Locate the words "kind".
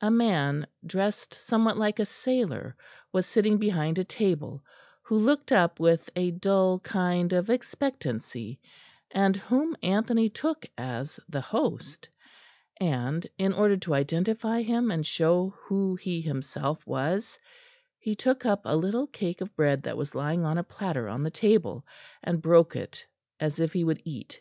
6.78-7.34